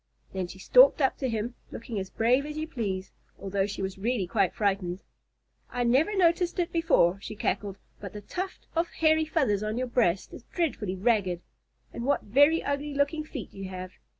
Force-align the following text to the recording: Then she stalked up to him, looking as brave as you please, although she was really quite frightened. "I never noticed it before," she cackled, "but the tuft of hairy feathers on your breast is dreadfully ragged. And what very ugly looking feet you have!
Then 0.33 0.47
she 0.47 0.57
stalked 0.57 0.99
up 0.99 1.15
to 1.19 1.29
him, 1.29 1.53
looking 1.69 1.99
as 1.99 2.09
brave 2.09 2.43
as 2.47 2.57
you 2.57 2.67
please, 2.67 3.11
although 3.37 3.67
she 3.67 3.83
was 3.83 3.99
really 3.99 4.25
quite 4.25 4.55
frightened. 4.55 5.03
"I 5.69 5.83
never 5.83 6.17
noticed 6.17 6.57
it 6.57 6.71
before," 6.71 7.19
she 7.21 7.35
cackled, 7.35 7.77
"but 7.99 8.11
the 8.11 8.21
tuft 8.21 8.65
of 8.75 8.87
hairy 8.93 9.25
feathers 9.25 9.61
on 9.61 9.77
your 9.77 9.85
breast 9.85 10.33
is 10.33 10.41
dreadfully 10.55 10.95
ragged. 10.95 11.41
And 11.93 12.03
what 12.03 12.23
very 12.23 12.63
ugly 12.63 12.95
looking 12.95 13.23
feet 13.23 13.53
you 13.53 13.69
have! 13.69 13.91